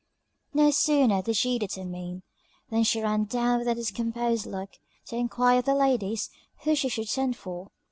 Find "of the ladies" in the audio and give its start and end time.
5.59-6.31